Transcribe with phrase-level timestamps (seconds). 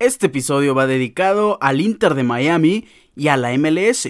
[0.00, 4.08] Este episodio va dedicado al Inter de Miami y a la MLS.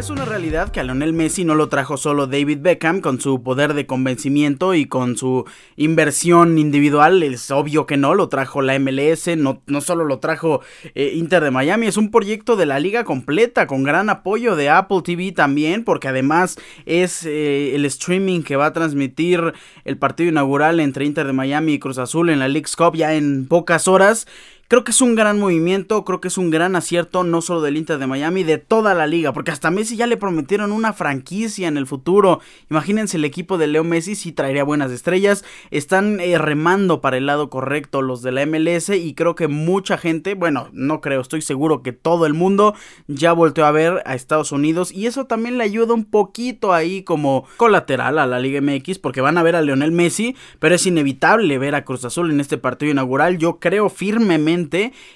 [0.00, 3.42] Es una realidad que a Lionel Messi no lo trajo solo David Beckham con su
[3.42, 5.44] poder de convencimiento y con su
[5.76, 7.22] inversión individual.
[7.22, 10.62] Es obvio que no, lo trajo la MLS, no, no solo lo trajo
[10.94, 14.70] eh, Inter de Miami, es un proyecto de la liga completa con gran apoyo de
[14.70, 19.52] Apple TV también, porque además es eh, el streaming que va a transmitir
[19.84, 23.12] el partido inaugural entre Inter de Miami y Cruz Azul en la League's Cup ya
[23.12, 24.26] en pocas horas.
[24.70, 27.76] Creo que es un gran movimiento, creo que es un gran acierto, no solo del
[27.76, 31.66] Inter de Miami, de toda la liga, porque hasta Messi ya le prometieron una franquicia
[31.66, 32.38] en el futuro.
[32.70, 35.44] Imagínense el equipo de Leo Messi si traería buenas estrellas.
[35.72, 39.98] Están eh, remando para el lado correcto los de la MLS y creo que mucha
[39.98, 42.76] gente, bueno, no creo, estoy seguro que todo el mundo
[43.08, 47.02] ya volteó a ver a Estados Unidos y eso también le ayuda un poquito ahí
[47.02, 50.86] como colateral a la Liga MX porque van a ver a Lionel Messi, pero es
[50.86, 53.36] inevitable ver a Cruz Azul en este partido inaugural.
[53.36, 54.59] Yo creo firmemente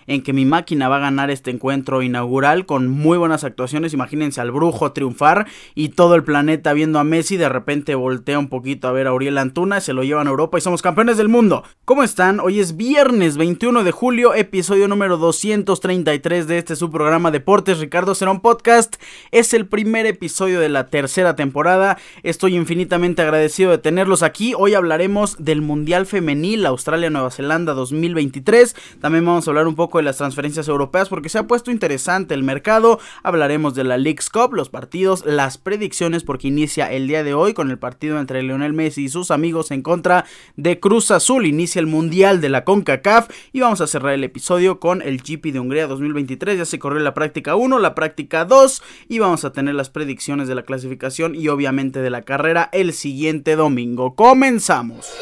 [0.07, 3.93] en que mi máquina va a ganar este encuentro inaugural con muy buenas actuaciones.
[3.93, 7.37] Imagínense al brujo triunfar y todo el planeta viendo a Messi.
[7.37, 10.59] De repente voltea un poquito a ver a Uriel Antuna, se lo llevan a Europa
[10.59, 11.65] y somos campeones del mundo.
[11.85, 12.41] ¿Cómo están?
[12.41, 18.15] Hoy es viernes 21 de julio, episodio número 233 de este su programa Deportes Ricardo
[18.15, 18.97] Cerón Podcast.
[19.31, 21.99] Es el primer episodio de la tercera temporada.
[22.23, 24.55] Estoy infinitamente agradecido de tenerlos aquí.
[24.57, 28.77] Hoy hablaremos del Mundial Femenil Australia-Nueva Zelanda 2023.
[29.01, 31.73] También vamos vamos a hablar un poco de las transferencias europeas porque se ha puesto
[31.73, 33.01] interesante el mercado.
[33.25, 37.53] Hablaremos de la League's Cup, los partidos, las predicciones porque inicia el día de hoy
[37.53, 40.25] con el partido entre Lionel Messi y sus amigos en contra
[40.57, 41.47] de Cruz Azul.
[41.47, 45.53] Inicia el Mundial de la CONCACAF y vamos a cerrar el episodio con el GP
[45.53, 46.59] de Hungría 2023.
[46.59, 50.47] Ya se corrió la práctica 1, la práctica 2 y vamos a tener las predicciones
[50.47, 54.15] de la clasificación y obviamente de la carrera el siguiente domingo.
[54.15, 55.13] Comenzamos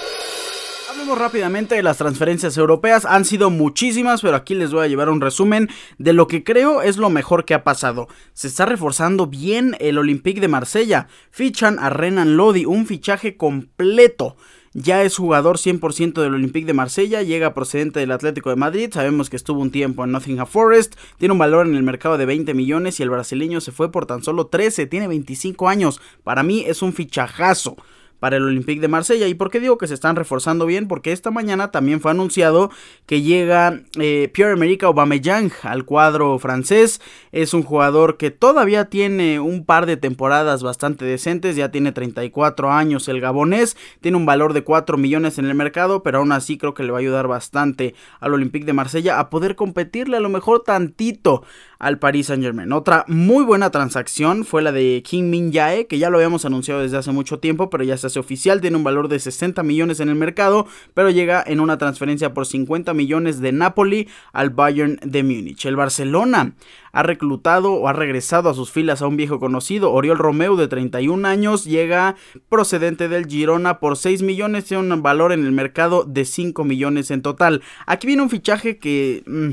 [1.16, 3.04] rápidamente de las transferencias europeas.
[3.04, 5.68] Han sido muchísimas, pero aquí les voy a llevar un resumen
[5.98, 8.08] de lo que creo es lo mejor que ha pasado.
[8.32, 11.08] Se está reforzando bien el Olympique de Marsella.
[11.30, 14.36] Fichan a Renan Lodi, un fichaje completo.
[14.74, 19.28] Ya es jugador 100% del Olympique de Marsella, llega procedente del Atlético de Madrid, sabemos
[19.28, 22.54] que estuvo un tiempo en Nottingham Forest, tiene un valor en el mercado de 20
[22.54, 26.00] millones y el brasileño se fue por tan solo 13, tiene 25 años.
[26.24, 27.76] Para mí es un fichajazo
[28.22, 29.26] para el Olympique de Marsella.
[29.26, 30.86] ¿Y por qué digo que se están reforzando bien?
[30.86, 32.70] Porque esta mañana también fue anunciado
[33.04, 37.00] que llega eh, Pierre-Emerick Aubameyang al cuadro francés.
[37.32, 42.70] Es un jugador que todavía tiene un par de temporadas bastante decentes, ya tiene 34
[42.70, 46.58] años el gabonés, tiene un valor de 4 millones en el mercado, pero aún así
[46.58, 50.20] creo que le va a ayudar bastante al Olympique de Marsella a poder competirle a
[50.20, 51.42] lo mejor tantito
[51.82, 52.72] al Paris Saint Germain.
[52.72, 56.80] Otra muy buena transacción fue la de Kim Min Jae, que ya lo habíamos anunciado
[56.80, 59.98] desde hace mucho tiempo, pero ya se hace oficial, tiene un valor de 60 millones
[59.98, 65.00] en el mercado, pero llega en una transferencia por 50 millones de Napoli al Bayern
[65.02, 65.66] de Múnich.
[65.66, 66.54] El Barcelona
[66.92, 70.68] ha reclutado o ha regresado a sus filas a un viejo conocido, Oriol Romeu de
[70.68, 72.14] 31 años, llega
[72.48, 77.10] procedente del Girona por 6 millones, tiene un valor en el mercado de 5 millones
[77.10, 77.60] en total.
[77.86, 79.24] Aquí viene un fichaje que...
[79.26, 79.50] Mm,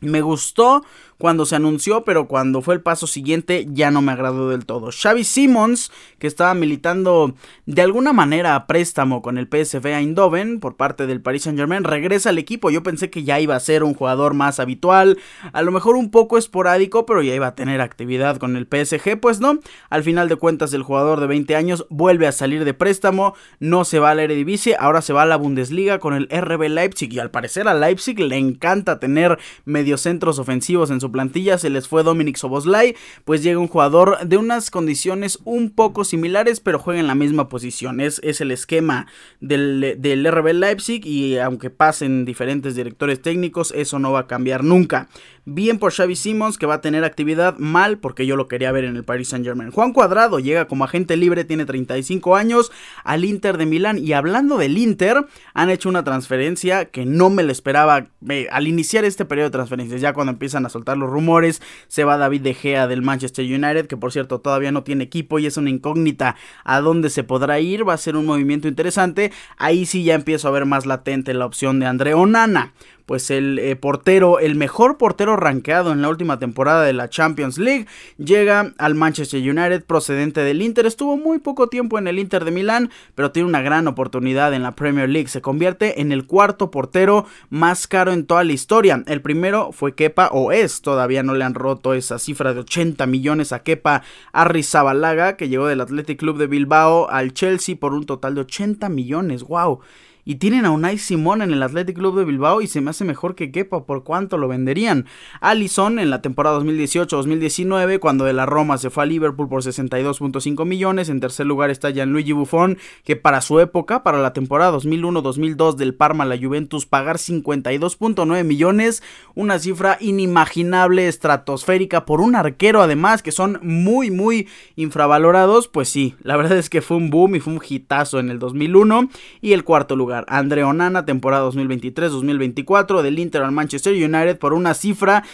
[0.00, 0.82] me gustó
[1.20, 4.90] cuando se anunció, pero cuando fue el paso siguiente ya no me agradó del todo.
[4.90, 7.34] Xavi Simmons, que estaba militando
[7.66, 12.30] de alguna manera a préstamo con el PSV Eindhoven por parte del Paris Saint-Germain, regresa
[12.30, 12.70] al equipo.
[12.70, 15.18] Yo pensé que ya iba a ser un jugador más habitual,
[15.52, 19.20] a lo mejor un poco esporádico, pero ya iba a tener actividad con el PSG,
[19.20, 19.60] pues no.
[19.90, 23.84] Al final de cuentas el jugador de 20 años vuelve a salir de préstamo, no
[23.84, 27.12] se va a la Eredivisie, ahora se va a la Bundesliga con el RB Leipzig
[27.12, 31.88] y al parecer a Leipzig le encanta tener mediocentros ofensivos en su plantilla se les
[31.88, 37.00] fue Dominic Soboslai, pues llega un jugador de unas condiciones un poco similares, pero juega
[37.00, 38.00] en la misma posición.
[38.00, 39.06] Es, es el esquema
[39.40, 44.64] del, del RB Leipzig y aunque pasen diferentes directores técnicos, eso no va a cambiar
[44.64, 45.08] nunca.
[45.52, 48.84] Bien por Xavi Simons que va a tener actividad mal porque yo lo quería ver
[48.84, 49.72] en el Paris Saint Germain.
[49.72, 52.70] Juan Cuadrado llega como agente libre, tiene 35 años
[53.02, 57.42] al Inter de Milán y hablando del Inter han hecho una transferencia que no me
[57.42, 58.06] lo esperaba
[58.48, 60.00] al iniciar este periodo de transferencias.
[60.00, 63.88] Ya cuando empiezan a soltar los rumores se va David De Gea del Manchester United
[63.88, 67.58] que por cierto todavía no tiene equipo y es una incógnita a dónde se podrá
[67.58, 67.88] ir.
[67.88, 69.32] Va a ser un movimiento interesante.
[69.56, 72.72] Ahí sí ya empiezo a ver más latente la opción de André Onana
[73.10, 77.58] pues el eh, portero, el mejor portero rankeado en la última temporada de la Champions
[77.58, 80.86] League, llega al Manchester United procedente del Inter.
[80.86, 84.62] Estuvo muy poco tiempo en el Inter de Milán, pero tiene una gran oportunidad en
[84.62, 85.26] la Premier League.
[85.26, 89.02] Se convierte en el cuarto portero más caro en toda la historia.
[89.08, 93.06] El primero fue Kepa, o es, todavía no le han roto esa cifra de 80
[93.06, 98.06] millones a Kepa Arrizabalaga, que llegó del Athletic Club de Bilbao al Chelsea por un
[98.06, 99.42] total de 80 millones.
[99.42, 99.80] ¡Wow!
[100.24, 103.04] Y tienen a Unai Simón en el Athletic Club de Bilbao y se me hace
[103.04, 103.84] mejor que Kepa.
[103.84, 105.06] ¿Por cuánto lo venderían?
[105.40, 110.64] Allison en la temporada 2018-2019, cuando de la Roma se fue a Liverpool por 62.5
[110.66, 111.08] millones.
[111.08, 115.94] En tercer lugar está Gianluigi Buffon, que para su época, para la temporada 2001-2002 del
[115.94, 119.02] Parma la Juventus, pagar 52.9 millones.
[119.34, 125.68] Una cifra inimaginable, estratosférica, por un arquero además, que son muy, muy infravalorados.
[125.68, 128.38] Pues sí, la verdad es que fue un boom y fue un hitazo en el
[128.38, 129.08] 2001.
[129.40, 134.74] Y el cuarto lugar Andre Onana, temporada 2023-2024 del Inter al Manchester United por una
[134.74, 135.24] cifra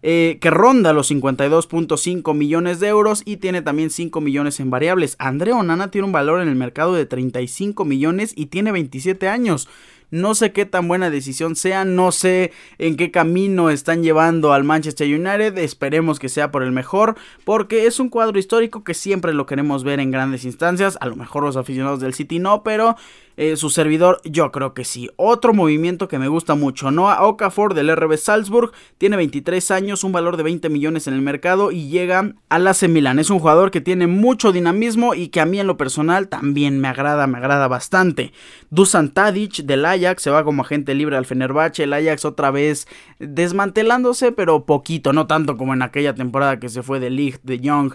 [0.00, 5.16] eh, que ronda los 52.5 millones de euros y tiene también 5 millones en variables.
[5.18, 9.68] Andre Onana tiene un valor en el mercado de 35 millones y tiene 27 años.
[10.10, 14.64] No sé qué tan buena decisión sea, no sé en qué camino están llevando al
[14.64, 19.34] Manchester United, esperemos que sea por el mejor, porque es un cuadro histórico que siempre
[19.34, 22.96] lo queremos ver en grandes instancias, a lo mejor los aficionados del City no, pero
[23.40, 25.10] eh, su servidor, yo creo que sí.
[25.14, 30.10] Otro movimiento que me gusta mucho, Noah Okafor del RB Salzburg, tiene 23 años, un
[30.10, 33.20] valor de 20 millones en el mercado y llega al AC Milan.
[33.20, 36.80] Es un jugador que tiene mucho dinamismo y que a mí en lo personal también
[36.80, 38.32] me agrada, me agrada bastante.
[38.70, 42.86] Dusan Tadic del Ajax se va como agente libre al Fenerbahce, el Ajax otra vez
[43.18, 47.60] desmantelándose, pero poquito, no tanto como en aquella temporada que se fue de Ligt, de
[47.60, 47.94] Young,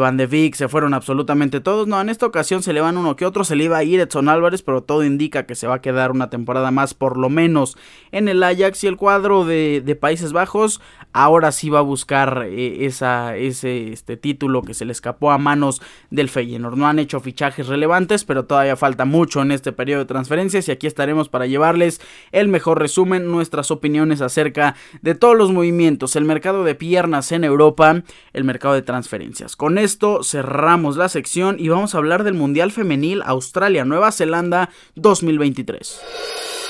[0.00, 1.86] Van de Vick, se fueron absolutamente todos.
[1.86, 4.00] No, en esta ocasión se le van uno que otro, se le iba a ir
[4.00, 7.28] Edson Álvarez, pero todo indica que se va a quedar una temporada más por lo
[7.28, 7.76] menos
[8.12, 10.80] en el Ajax y el cuadro de, Países Bajos
[11.12, 15.82] ahora sí va a buscar eh, ese este, título que se le escapó a manos
[16.10, 16.76] del Feyenoord.
[16.76, 20.72] No han hecho fichajes relevantes, pero todavía falta mucho en este periodo de transferencias y
[20.72, 22.00] aquí estaremos para llevarles
[22.32, 27.44] el mejor resumen, nuestras opiniones acerca de todos los movimientos, el mercado de piernas en
[27.44, 28.02] Europa,
[28.32, 29.56] el mercado de transferencias.
[29.56, 34.70] Con esto cerramos la sección y vamos a hablar del Mundial Femenil Australia, Nueva Zelanda
[34.94, 36.69] 2023.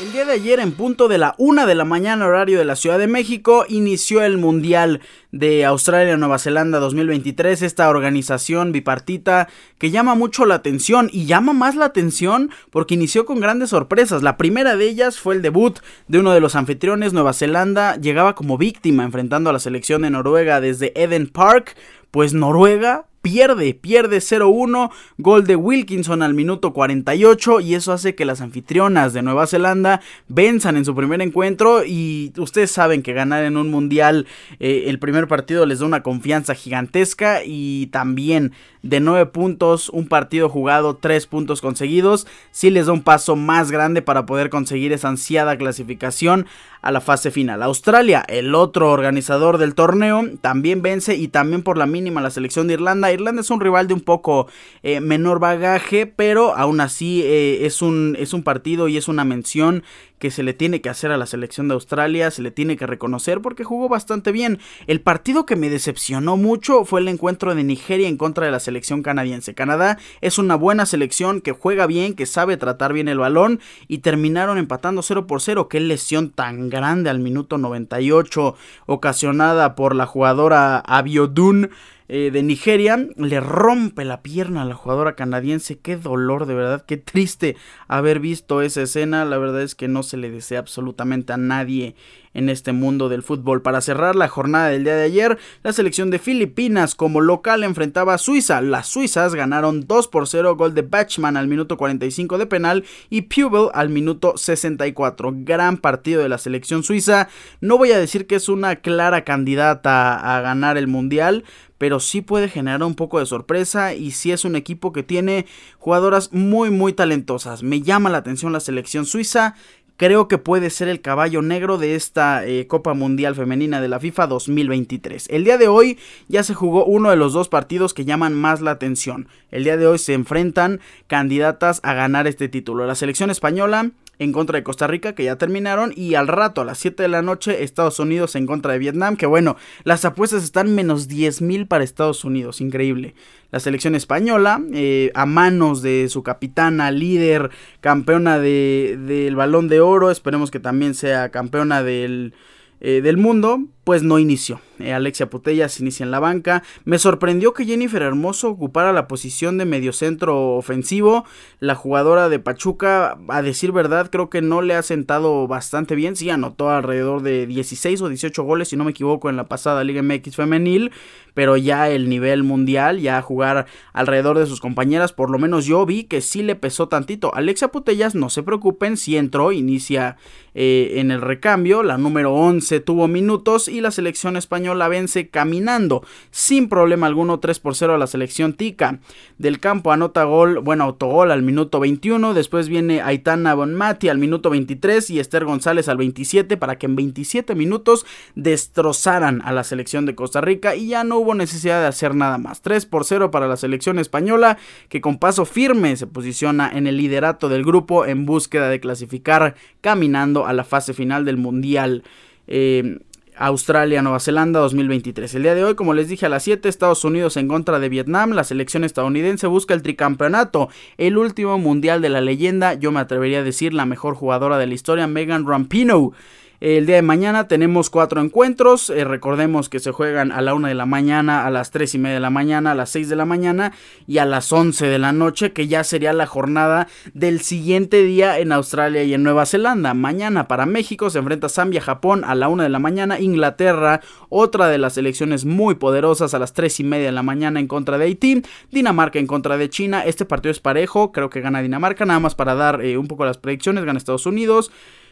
[0.00, 2.74] El día de ayer, en punto de la una de la mañana, horario de la
[2.74, 10.14] Ciudad de México, inició el Mundial de Australia-Nueva Zelanda 2023, esta organización bipartita que llama
[10.14, 14.22] mucho la atención y llama más la atención porque inició con grandes sorpresas.
[14.22, 18.34] La primera de ellas fue el debut de uno de los anfitriones, Nueva Zelanda, llegaba
[18.34, 21.76] como víctima enfrentando a la selección de Noruega desde Eden Park,
[22.10, 28.24] pues Noruega pierde, pierde 0-1, gol de Wilkinson al minuto 48 y eso hace que
[28.24, 33.44] las anfitrionas de Nueva Zelanda venzan en su primer encuentro y ustedes saben que ganar
[33.44, 34.26] en un mundial
[34.58, 38.52] eh, el primer partido les da una confianza gigantesca y también
[38.82, 43.70] de 9 puntos, un partido jugado, 3 puntos conseguidos, sí les da un paso más
[43.70, 46.46] grande para poder conseguir esa ansiada clasificación
[46.82, 47.62] a la fase final.
[47.62, 52.68] Australia, el otro organizador del torneo, también vence y también por la mínima la selección
[52.68, 53.09] de Irlanda.
[53.12, 54.46] Irlanda es un rival de un poco
[54.82, 59.24] eh, menor bagaje, pero aún así eh, es, un, es un partido y es una
[59.24, 59.82] mención
[60.20, 62.86] que se le tiene que hacer a la selección de Australia, se le tiene que
[62.86, 64.60] reconocer porque jugó bastante bien.
[64.86, 68.60] El partido que me decepcionó mucho fue el encuentro de Nigeria en contra de la
[68.60, 69.54] selección canadiense.
[69.54, 73.98] Canadá es una buena selección que juega bien, que sabe tratar bien el balón y
[73.98, 75.68] terminaron empatando 0 por 0.
[75.68, 78.54] Qué lesión tan grande al minuto 98
[78.86, 81.70] ocasionada por la jugadora Abiodun
[82.12, 83.06] eh, de Nigeria.
[83.16, 85.78] Le rompe la pierna a la jugadora canadiense.
[85.78, 86.84] Qué dolor, de verdad.
[86.84, 87.54] Qué triste
[87.86, 89.24] haber visto esa escena.
[89.24, 91.94] La verdad es que no se le desea absolutamente a nadie
[92.34, 93.62] en este mundo del fútbol.
[93.62, 98.14] Para cerrar la jornada del día de ayer, la selección de Filipinas como local enfrentaba
[98.14, 98.60] a Suiza.
[98.60, 103.22] Las suizas ganaron 2 por 0, gol de Batchman al minuto 45 de penal y
[103.22, 105.32] Pubel al minuto 64.
[105.38, 107.28] Gran partido de la selección suiza.
[107.60, 111.44] No voy a decir que es una clara candidata a ganar el mundial,
[111.80, 115.46] pero sí puede generar un poco de sorpresa y sí es un equipo que tiene
[115.78, 117.62] jugadoras muy muy talentosas.
[117.62, 119.54] Me llama la atención la selección suiza.
[119.96, 123.98] Creo que puede ser el caballo negro de esta eh, Copa Mundial Femenina de la
[123.98, 125.28] FIFA 2023.
[125.30, 128.60] El día de hoy ya se jugó uno de los dos partidos que llaman más
[128.60, 129.28] la atención.
[129.50, 132.86] El día de hoy se enfrentan candidatas a ganar este título.
[132.86, 136.64] La selección española en contra de Costa Rica, que ya terminaron, y al rato, a
[136.66, 140.44] las 7 de la noche, Estados Unidos en contra de Vietnam, que bueno, las apuestas
[140.44, 143.14] están menos 10 mil para Estados Unidos, increíble.
[143.50, 147.50] La selección española, eh, a manos de su capitana, líder,
[147.80, 152.34] campeona del balón de oro, esperemos que también sea campeona del,
[152.82, 154.60] eh, del mundo, pues no inició.
[154.78, 156.62] Eh, Alexia Putellas inicia en la banca.
[156.84, 161.24] Me sorprendió que Jennifer Hermoso ocupara la posición de mediocentro ofensivo.
[161.60, 166.16] La jugadora de Pachuca, a decir verdad, creo que no le ha sentado bastante bien.
[166.16, 169.84] Sí, anotó alrededor de 16 o 18 goles, si no me equivoco, en la pasada
[169.84, 170.92] Liga MX femenil.
[171.32, 175.86] Pero ya el nivel mundial, ya jugar alrededor de sus compañeras, por lo menos yo
[175.86, 177.34] vi que sí le pesó tantito.
[177.34, 180.16] Alexia Putellas, no se preocupen, si entró, inicia
[180.54, 181.82] eh, en el recambio.
[181.82, 187.60] La número 11 tuvo minutos y la selección española vence caminando sin problema alguno 3
[187.60, 188.98] por 0 a la selección tica.
[189.38, 194.50] Del campo anota gol, bueno, autogol al minuto 21, después viene Aitana Bonmati al minuto
[194.50, 200.06] 23 y Esther González al 27 para que en 27 minutos destrozaran a la selección
[200.06, 202.62] de Costa Rica y ya no hubo necesidad de hacer nada más.
[202.62, 204.58] 3 por 0 para la selección española
[204.88, 209.54] que con paso firme se posiciona en el liderato del grupo en búsqueda de clasificar
[209.80, 212.02] caminando a la fase final del Mundial.
[212.46, 212.98] Eh,
[213.40, 215.34] Australia, Nueva Zelanda 2023.
[215.34, 217.88] El día de hoy, como les dije a las 7, Estados Unidos en contra de
[217.88, 218.32] Vietnam.
[218.32, 220.68] La selección estadounidense busca el tricampeonato,
[220.98, 222.74] el último mundial de la leyenda.
[222.74, 226.12] Yo me atrevería a decir la mejor jugadora de la historia, Megan Rampino.
[226.60, 228.90] El día de mañana tenemos cuatro encuentros.
[228.90, 231.98] Eh, recordemos que se juegan a la una de la mañana, a las tres y
[231.98, 233.72] media de la mañana, a las 6 de la mañana
[234.06, 238.38] y a las 11 de la noche, que ya sería la jornada del siguiente día
[238.38, 239.94] en Australia y en Nueva Zelanda.
[239.94, 244.68] Mañana para México se enfrenta Zambia, Japón a la una de la mañana, Inglaterra, otra
[244.68, 247.96] de las selecciones muy poderosas a las tres y media de la mañana en contra
[247.96, 250.04] de Haití, Dinamarca en contra de China.
[250.04, 253.24] Este partido es parejo, creo que gana Dinamarca, nada más para dar eh, un poco
[253.24, 254.70] las predicciones, gana Estados Unidos.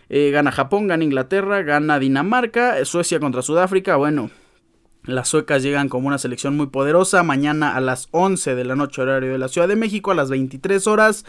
[0.08, 3.96] Eh, gana Japón, gana Inglaterra, gana Dinamarca, Suecia contra Sudáfrica.
[3.96, 4.30] Bueno,
[5.04, 7.22] las suecas llegan como una selección muy poderosa.
[7.22, 10.30] Mañana a las 11 de la noche horario de la Ciudad de México, a las
[10.30, 11.24] 23 horas.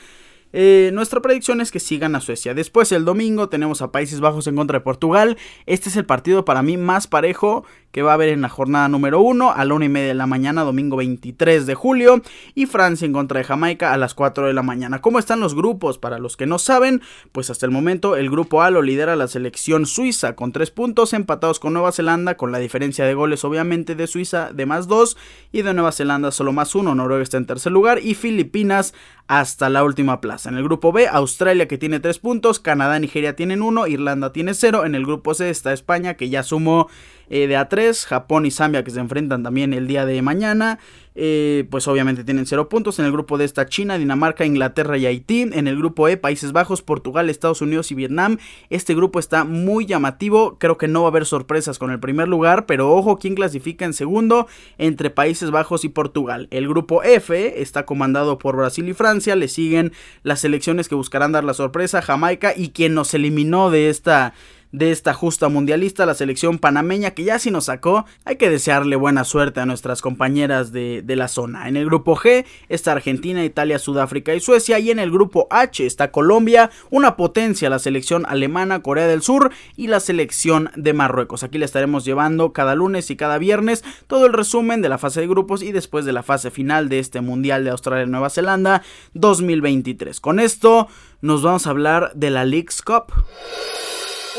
[0.51, 2.53] Eh, nuestra predicción es que sigan a Suecia.
[2.53, 5.37] Después el domingo tenemos a Países Bajos en contra de Portugal.
[5.65, 8.87] Este es el partido para mí más parejo que va a haber en la jornada
[8.87, 12.21] número 1 a la 1 y media de la mañana, domingo 23 de julio.
[12.55, 15.01] Y Francia en contra de Jamaica a las 4 de la mañana.
[15.01, 15.97] ¿Cómo están los grupos?
[15.97, 19.27] Para los que no saben, pues hasta el momento el grupo A lo lidera la
[19.27, 23.95] selección suiza con 3 puntos, empatados con Nueva Zelanda, con la diferencia de goles obviamente
[23.95, 25.17] de Suiza de más 2
[25.51, 26.93] y de Nueva Zelanda solo más 1.
[26.95, 28.93] Noruega está en tercer lugar y Filipinas
[29.27, 30.49] hasta la última plaza.
[30.49, 34.53] En el grupo B, Australia que tiene 3 puntos, Canadá Nigeria tienen 1, Irlanda tiene
[34.53, 34.85] 0.
[34.85, 36.87] En el grupo C está España que ya sumó
[37.29, 40.79] eh, de A3, Japón y Zambia que se enfrentan también el día de mañana.
[41.21, 42.97] Eh, pues obviamente tienen 0 puntos.
[42.97, 45.41] En el grupo D está China, Dinamarca, Inglaterra y Haití.
[45.51, 48.37] En el grupo E, Países Bajos, Portugal, Estados Unidos y Vietnam.
[48.69, 50.57] Este grupo está muy llamativo.
[50.59, 53.83] Creo que no va a haber sorpresas con el primer lugar, pero ojo, ¿quién clasifica
[53.83, 54.47] en segundo?
[54.77, 56.47] Entre Países Bajos y Portugal.
[56.51, 59.35] El grupo F está comandado por Brasil y Francia.
[59.35, 59.91] Le siguen
[60.23, 64.33] las selecciones que buscarán dar la sorpresa, Jamaica y quien nos eliminó de esta
[64.71, 68.95] de esta justa mundialista, la selección panameña que ya si nos sacó, hay que desearle
[68.95, 71.67] buena suerte a nuestras compañeras de, de, la zona.
[71.67, 75.85] En el grupo G está Argentina, Italia, Sudáfrica y Suecia y en el grupo H
[75.85, 81.43] está Colombia, una potencia, la selección alemana, Corea del Sur y la selección de Marruecos.
[81.43, 85.21] Aquí le estaremos llevando cada lunes y cada viernes todo el resumen de la fase
[85.21, 88.29] de grupos y después de la fase final de este Mundial de Australia y Nueva
[88.29, 88.83] Zelanda
[89.13, 90.19] 2023.
[90.19, 90.87] Con esto
[91.21, 93.11] nos vamos a hablar de la League's Cup.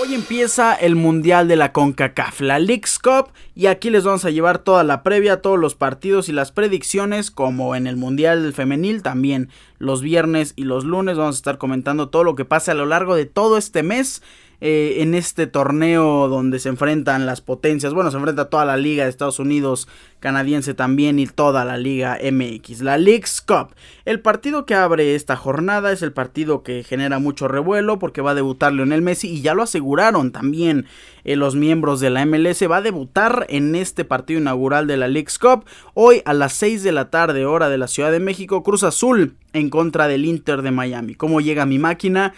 [0.02, 4.30] Hoy empieza el Mundial de la CONCACAF, la League's Cup, y aquí les vamos a
[4.30, 9.02] llevar toda la previa, todos los partidos y las predicciones, como en el Mundial Femenil,
[9.02, 12.76] también los viernes y los lunes vamos a estar comentando todo lo que pasa a
[12.76, 14.23] lo largo de todo este mes.
[14.62, 17.95] Eh, en este torneo donde se enfrentan las potencias.
[17.95, 19.88] Bueno, se enfrenta toda la liga de Estados Unidos,
[20.19, 22.83] canadiense también y toda la liga MX.
[22.83, 23.75] La League's Cup.
[24.05, 28.33] El partido que abre esta jornada es el partido que genera mucho revuelo porque va
[28.33, 30.85] a debutar Lionel Messi y ya lo aseguraron también
[31.25, 32.62] eh, los miembros de la MLS.
[32.71, 35.64] Va a debutar en este partido inaugural de la League's Cup.
[35.95, 39.37] Hoy a las 6 de la tarde hora de la Ciudad de México, Cruz Azul
[39.55, 41.14] en contra del Inter de Miami.
[41.14, 42.35] ¿Cómo llega mi máquina?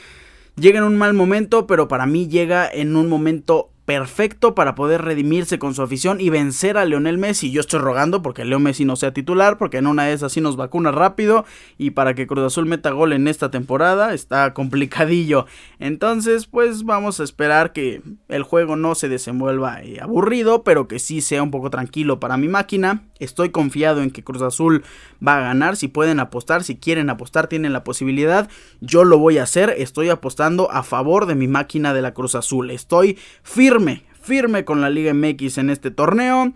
[0.56, 5.02] Llega en un mal momento, pero para mí llega en un momento perfecto para poder
[5.02, 7.50] redimirse con su afición y vencer a Leonel Messi.
[7.50, 10.56] Yo estoy rogando porque Leo Messi no sea titular, porque en una de esas nos
[10.56, 11.44] vacuna rápido
[11.78, 15.46] y para que Cruz Azul meta gol en esta temporada está complicadillo.
[15.78, 20.98] Entonces, pues vamos a esperar que el juego no se desenvuelva eh, aburrido, pero que
[20.98, 23.04] sí sea un poco tranquilo para mi máquina.
[23.18, 24.84] Estoy confiado en que Cruz Azul
[25.26, 25.76] va a ganar.
[25.76, 28.48] Si pueden apostar, si quieren apostar, tienen la posibilidad.
[28.80, 29.74] Yo lo voy a hacer.
[29.76, 32.70] Estoy apostando a favor de mi máquina de la Cruz Azul.
[32.70, 33.71] Estoy firme,
[34.20, 36.52] firme con la Liga MX en este torneo.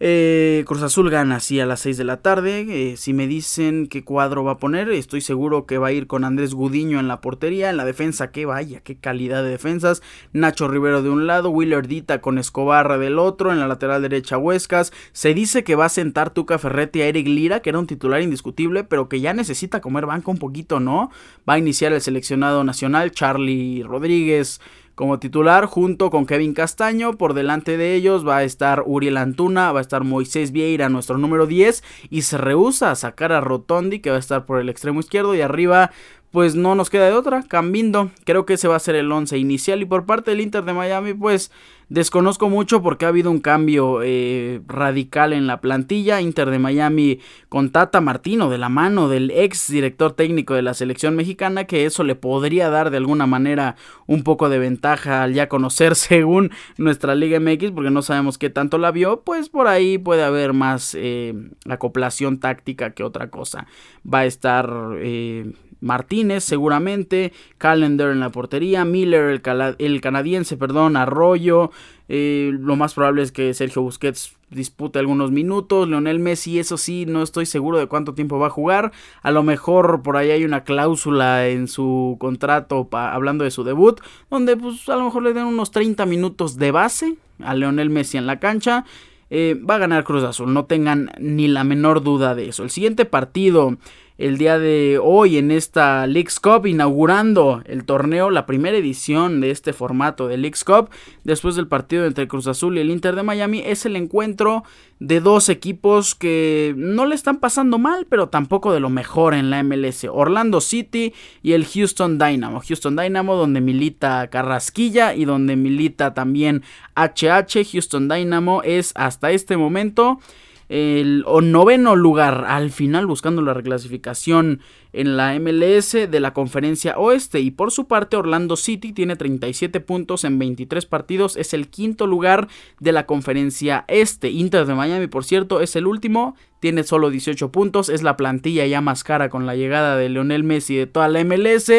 [0.00, 2.66] Eh, Cruz Azul gana así a las 6 de la tarde.
[2.68, 6.06] Eh, si me dicen qué cuadro va a poner, estoy seguro que va a ir
[6.06, 7.70] con Andrés Gudiño en la portería.
[7.70, 10.02] En la defensa, que vaya, qué calidad de defensas.
[10.32, 13.52] Nacho Rivero de un lado, Willer Dita con Escobarra del otro.
[13.52, 14.92] En la lateral derecha, Huescas.
[15.12, 18.20] Se dice que va a sentar Tuca Ferretti a Eric Lira, que era un titular
[18.20, 21.10] indiscutible, pero que ya necesita comer banco un poquito, ¿no?
[21.48, 24.60] Va a iniciar el seleccionado nacional, Charlie Rodríguez
[24.94, 27.16] como titular junto con Kevin Castaño.
[27.16, 31.18] Por delante de ellos va a estar Uriel Antuna, va a estar Moisés Vieira, nuestro
[31.18, 34.68] número 10, y se rehúsa a sacar a Rotondi, que va a estar por el
[34.68, 35.90] extremo izquierdo, y arriba
[36.34, 39.38] pues no nos queda de otra, Cambindo, creo que ese va a ser el 11
[39.38, 39.80] inicial.
[39.82, 41.52] Y por parte del Inter de Miami pues
[41.88, 47.20] desconozco mucho porque ha habido un cambio eh, radical en la plantilla, Inter de Miami
[47.48, 51.84] con Tata Martino de la mano del ex director técnico de la selección mexicana que
[51.84, 53.76] eso le podría dar de alguna manera
[54.08, 58.50] un poco de ventaja al ya conocer según nuestra Liga MX porque no sabemos qué
[58.50, 61.32] tanto la vio, pues por ahí puede haber más eh,
[61.68, 63.68] acoplación táctica que otra cosa.
[64.04, 64.68] Va a estar...
[64.96, 65.52] Eh,
[65.84, 69.40] Martínez seguramente, Calendar en la portería, Miller,
[69.78, 71.70] el, canadiense, perdón, Arroyo,
[72.08, 77.04] eh, lo más probable es que Sergio Busquets dispute algunos minutos, Leonel Messi, eso sí,
[77.06, 80.44] no estoy seguro de cuánto tiempo va a jugar, a lo mejor por ahí hay
[80.44, 84.00] una cláusula en su contrato hablando de su debut,
[84.30, 88.16] donde pues a lo mejor le den unos 30 minutos de base a Leonel Messi
[88.16, 88.84] en la cancha.
[89.30, 92.62] Eh, va a ganar Cruz Azul, no tengan ni la menor duda de eso.
[92.62, 93.78] El siguiente partido
[94.16, 99.50] el día de hoy en esta Leagues Cup, inaugurando el torneo, la primera edición de
[99.50, 100.90] este formato de Leagues Cup,
[101.24, 104.62] después del partido entre Cruz Azul y el Inter de Miami, es el encuentro
[105.00, 109.50] de dos equipos que no le están pasando mal, pero tampoco de lo mejor en
[109.50, 110.04] la MLS.
[110.10, 112.60] Orlando City y el Houston Dynamo.
[112.60, 116.62] Houston Dynamo donde milita Carrasquilla y donde milita también
[116.94, 117.64] HH.
[117.72, 120.20] Houston Dynamo es hasta este momento
[120.68, 124.60] el noveno lugar al final buscando la reclasificación
[124.92, 127.40] en la MLS de la conferencia oeste.
[127.40, 132.06] Y por su parte Orlando City tiene 37 puntos en 23 partidos es el quinto
[132.06, 132.48] lugar
[132.80, 134.30] de la conferencia este.
[134.30, 138.64] Inter de Miami por cierto es el último tiene solo 18 puntos es la plantilla
[138.66, 141.70] ya más cara con la llegada de Lionel Messi de toda la MLS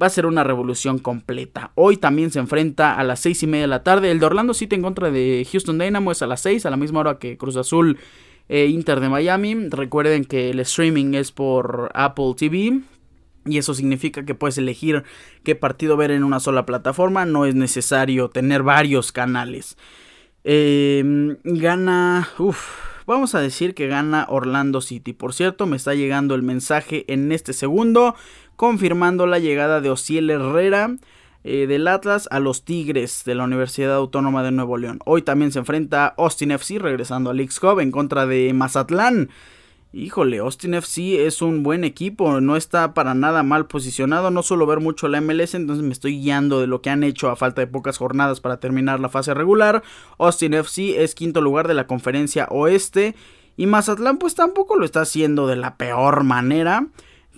[0.00, 1.72] va a ser una revolución completa.
[1.74, 4.10] Hoy también se enfrenta a las 6 y media de la tarde.
[4.10, 6.76] El de Orlando City en contra de Houston Dynamo es a las 6, a la
[6.76, 7.98] misma hora que Cruz Azul
[8.48, 9.68] e Inter de Miami.
[9.68, 12.80] Recuerden que el streaming es por Apple TV.
[13.46, 15.04] Y eso significa que puedes elegir
[15.44, 17.24] qué partido ver en una sola plataforma.
[17.24, 19.78] No es necesario tener varios canales.
[20.44, 22.28] Em, gana...
[22.38, 25.12] Uf, vamos a decir que gana Orlando City.
[25.12, 28.14] Por cierto, me está llegando el mensaje en este segundo
[28.54, 30.96] confirmando la llegada de Osiel Herrera
[31.42, 35.00] eh, del Atlas a los Tigres de la Universidad Autónoma de Nuevo León.
[35.04, 39.30] Hoy también se enfrenta Austin FC regresando al X-Cup en contra de Mazatlán.
[39.92, 44.64] Híjole, Austin FC es un buen equipo, no está para nada mal posicionado, no suelo
[44.64, 47.60] ver mucho la MLS, entonces me estoy guiando de lo que han hecho a falta
[47.60, 49.82] de pocas jornadas para terminar la fase regular.
[50.16, 53.16] Austin FC es quinto lugar de la conferencia oeste
[53.56, 56.86] y Mazatlán pues tampoco lo está haciendo de la peor manera.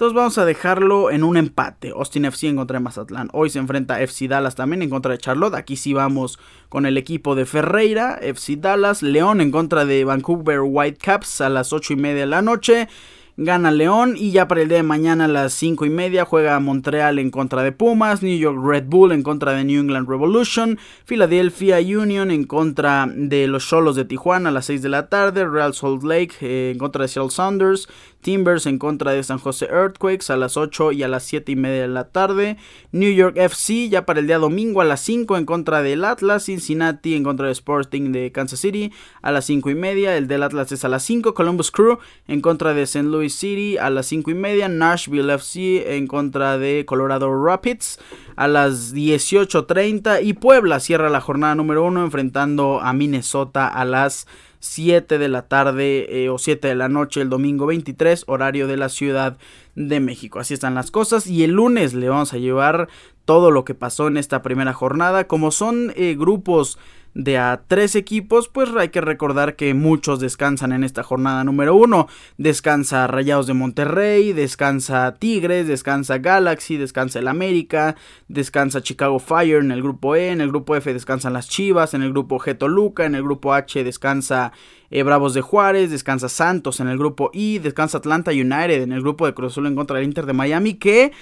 [0.02, 1.90] Entonces vamos a dejarlo en un empate.
[1.90, 3.28] Austin FC en contra de Mazatlán.
[3.32, 5.54] Hoy se enfrenta FC Dallas también en contra de Charlotte.
[5.54, 8.18] Aquí sí vamos con el equipo de Ferreira.
[8.20, 9.04] FC Dallas.
[9.04, 12.88] León en contra de Vancouver Whitecaps a las 8 y media de la noche
[13.36, 16.58] gana León y ya para el día de mañana a las 5 y media juega
[16.60, 20.78] Montreal en contra de Pumas, New York Red Bull en contra de New England Revolution,
[21.06, 25.48] Philadelphia Union en contra de los Cholos de Tijuana a las 6 de la tarde,
[25.48, 27.88] Real Salt Lake eh, en contra de Seattle Saunders,
[28.22, 31.56] Timbers en contra de San Jose Earthquakes a las 8 y a las 7 y
[31.56, 32.56] media de la tarde.
[32.92, 36.44] New York FC ya para el día domingo a las 5 en contra del Atlas.
[36.44, 40.16] Cincinnati en contra de Sporting de Kansas City a las 5 y media.
[40.16, 41.35] El del Atlas es a las 5.
[41.35, 43.08] Columbus Crew en contra de St.
[43.08, 44.68] Louis City a las 5 y media.
[44.68, 47.98] Nashville FC en contra de Colorado Rapids
[48.37, 50.22] a las 18.30.
[50.22, 54.26] Y Puebla cierra la jornada número 1 enfrentando a Minnesota a las
[54.62, 58.77] 7 de la tarde eh, o 7 de la noche el domingo 23, horario de
[58.77, 59.37] la Ciudad
[59.75, 60.38] de México.
[60.38, 61.27] Así están las cosas.
[61.27, 62.88] Y el lunes le vamos a llevar
[63.25, 65.27] todo lo que pasó en esta primera jornada.
[65.27, 66.79] Como son eh, grupos
[67.14, 71.75] de a tres equipos, pues hay que recordar que muchos descansan en esta jornada número
[71.75, 72.09] uno.
[72.38, 77.96] Descansa Rayados de Monterrey, descansa Tigres, descansa Galaxy, descansa el América,
[78.29, 82.03] descansa Chicago Fire en el grupo E, en el grupo F descansan las Chivas, en
[82.03, 84.53] el grupo G Toluca, en el grupo H descansa
[84.90, 89.03] eh, Bravos de Juárez, descansa Santos en el grupo I, descansa Atlanta United en el
[89.03, 91.12] grupo de Cruz Azul en contra del Inter de Miami, que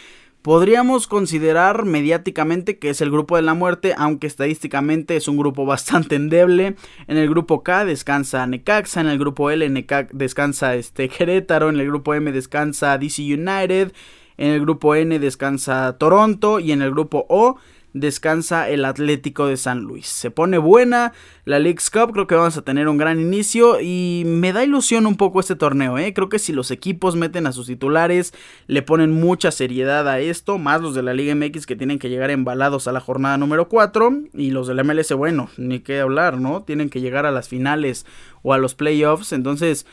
[0.43, 5.67] podríamos considerar mediáticamente que es el grupo de la muerte, aunque estadísticamente es un grupo
[5.67, 6.77] bastante endeble.
[7.07, 9.69] En el grupo K descansa Necaxa, en el grupo L
[10.13, 13.93] descansa este Querétaro, en el grupo M descansa DC United,
[14.37, 17.57] en el grupo N descansa Toronto y en el grupo O
[17.93, 20.07] descansa el Atlético de San Luis.
[20.07, 21.13] Se pone buena
[21.45, 25.07] la League's Cup, creo que vamos a tener un gran inicio y me da ilusión
[25.07, 26.15] un poco este torneo, ¿eh?
[26.15, 28.33] creo que si los equipos meten a sus titulares,
[28.67, 32.09] le ponen mucha seriedad a esto, más los de la Liga MX que tienen que
[32.09, 36.39] llegar embalados a la jornada número 4 y los del MLS, bueno, ni qué hablar,
[36.39, 36.63] ¿no?
[36.63, 38.07] Tienen que llegar a las finales
[38.43, 39.87] o a los playoffs, entonces...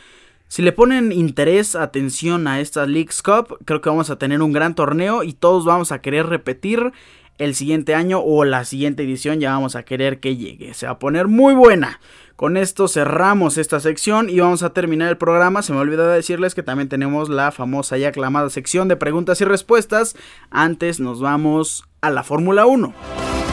[0.49, 4.53] Si le ponen interés, atención a esta League's Cup, creo que vamos a tener un
[4.53, 6.93] gran torneo y todos vamos a querer repetir
[7.37, 10.73] el siguiente año o la siguiente edición ya vamos a querer que llegue.
[10.73, 11.99] Se va a poner muy buena.
[12.35, 15.63] Con esto cerramos esta sección y vamos a terminar el programa.
[15.63, 19.45] Se me olvidó decirles que también tenemos la famosa y aclamada sección de preguntas y
[19.45, 20.15] respuestas.
[20.51, 23.46] Antes nos vamos a la Fórmula 1.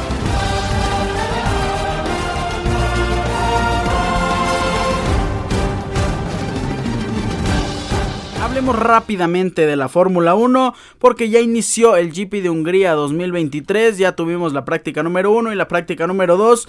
[8.55, 14.15] Hablemos rápidamente de la Fórmula 1 porque ya inició el GP de Hungría 2023, ya
[14.15, 16.69] tuvimos la práctica número 1 y la práctica número 2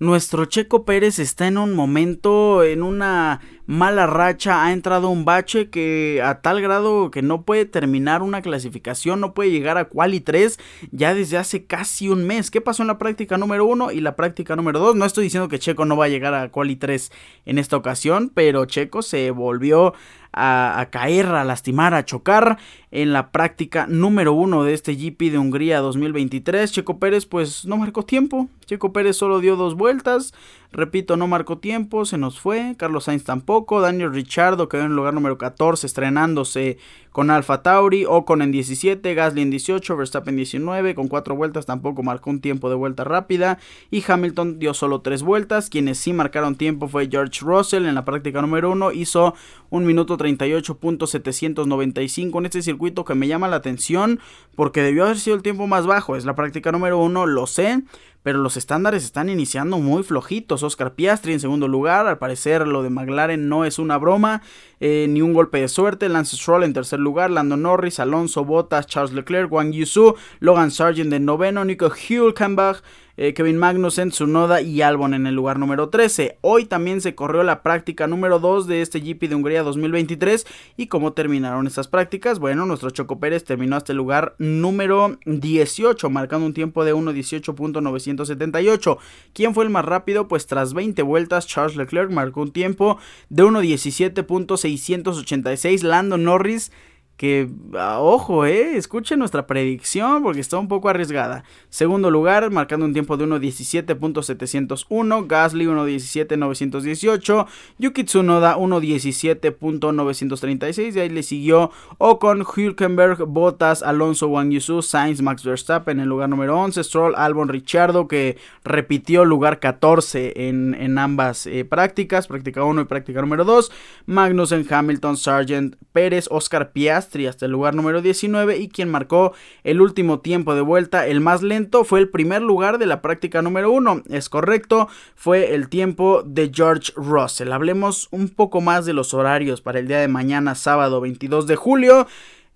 [0.00, 5.70] nuestro Checo Pérez está en un momento, en una mala racha, ha entrado un bache
[5.70, 10.18] que a tal grado que no puede terminar una clasificación, no puede llegar a quali
[10.18, 10.58] 3
[10.90, 12.50] ya desde hace casi un mes.
[12.50, 14.96] ¿Qué pasó en la práctica número 1 y la práctica número 2?
[14.96, 17.12] No estoy diciendo que Checo no va a llegar a quali 3
[17.46, 19.94] en esta ocasión, pero Checo se volvió
[20.32, 22.58] a, caer, a lastimar, a chocar
[22.90, 26.72] en la práctica número uno de este GP de Hungría 2023.
[26.72, 28.48] Checo Pérez pues no marcó tiempo.
[28.66, 30.32] Checo Pérez solo dio dos vueltas.
[30.72, 32.76] Repito, no marcó tiempo, se nos fue.
[32.78, 33.80] Carlos Sainz tampoco.
[33.80, 36.78] Daniel Richardo quedó en el lugar número 14 estrenándose
[37.10, 41.66] con Alfa Tauri, Ocon en 17, Gasly en 18, Verstappen en 19, con 4 vueltas
[41.66, 43.58] tampoco marcó un tiempo de vuelta rápida.
[43.90, 48.04] Y Hamilton dio solo 3 vueltas, quienes sí marcaron tiempo fue George Russell en la
[48.04, 49.34] práctica número 1, hizo
[49.70, 54.20] 1 minuto 38.795 en este circuito que me llama la atención
[54.54, 57.82] porque debió haber sido el tiempo más bajo, es la práctica número 1, lo sé,
[58.22, 60.62] pero los estándares están iniciando muy flojitos.
[60.62, 64.42] Oscar Piastri en segundo lugar, al parecer lo de McLaren no es una broma,
[64.80, 66.08] eh, ni un golpe de suerte.
[66.08, 71.12] Lance Stroll en tercer lugar, Lando Norris, Alonso Bottas, Charles Leclerc, Wang Yusu, Logan Sargent
[71.12, 72.82] en noveno, Nico Hülkenberg
[73.20, 76.38] eh, Kevin Magnussen, Tsunoda y Albon en el lugar número 13.
[76.40, 80.46] Hoy también se corrió la práctica número 2 de este GP de Hungría 2023.
[80.78, 82.38] ¿Y cómo terminaron estas prácticas?
[82.38, 88.96] Bueno, nuestro Choco Pérez terminó hasta el lugar número 18, marcando un tiempo de 1.18.978.
[89.34, 90.26] ¿Quién fue el más rápido?
[90.26, 92.96] Pues tras 20 vueltas, Charles Leclerc marcó un tiempo
[93.28, 95.82] de 1.17.686.
[95.82, 96.72] Lando Norris
[97.20, 101.44] que, ah, ojo, eh, escuchen nuestra predicción porque está un poco arriesgada.
[101.68, 107.46] Segundo lugar, marcando un tiempo de 1.17.701, Gasly 1.17.918,
[107.78, 115.44] Yuki Tsunoda 1.17.936, de ahí le siguió Ocon, Hülkenberg, Bottas, Alonso, Wang Yusu, Sainz, Max
[115.44, 121.46] Verstappen en el lugar número 11, Stroll, Albon, Richardo que repitió lugar 14 en, ambas
[121.46, 123.70] eh, prácticas, práctica 1 y práctica número 2,
[124.06, 129.32] Magnussen, Hamilton, Sargent, Pérez, Oscar Piastri, hasta el lugar número 19 y quien marcó
[129.64, 133.42] el último tiempo de vuelta, el más lento, fue el primer lugar de la práctica
[133.42, 134.04] número 1.
[134.10, 137.52] Es correcto, fue el tiempo de George Russell.
[137.52, 141.56] Hablemos un poco más de los horarios para el día de mañana, sábado 22 de
[141.56, 142.06] julio.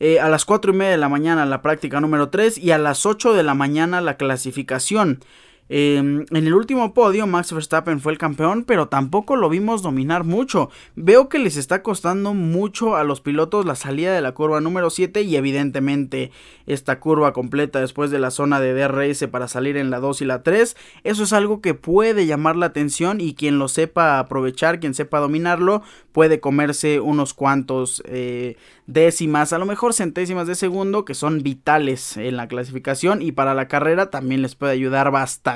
[0.00, 2.78] Eh, a las 4 y media de la mañana la práctica número 3 y a
[2.78, 5.20] las 8 de la mañana la clasificación.
[5.68, 10.24] Em, en el último podio, Max Verstappen fue el campeón, pero tampoco lo vimos dominar
[10.24, 10.70] mucho.
[10.94, 14.90] Veo que les está costando mucho a los pilotos la salida de la curva número
[14.90, 16.30] 7 y evidentemente
[16.66, 20.24] esta curva completa después de la zona de DRS para salir en la 2 y
[20.26, 20.76] la 3.
[21.02, 25.18] Eso es algo que puede llamar la atención y quien lo sepa aprovechar, quien sepa
[25.18, 31.42] dominarlo, puede comerse unos cuantos eh, décimas, a lo mejor centésimas de segundo, que son
[31.42, 35.53] vitales en la clasificación y para la carrera también les puede ayudar bastante.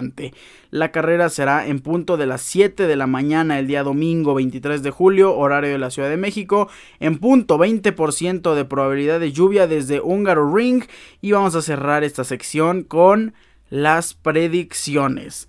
[0.70, 4.82] La carrera será en punto de las 7 de la mañana el día domingo 23
[4.82, 6.68] de julio, horario de la Ciudad de México.
[7.00, 10.84] En punto 20% de probabilidad de lluvia desde Húngaro Ring.
[11.20, 13.34] Y vamos a cerrar esta sección con
[13.70, 15.47] las predicciones.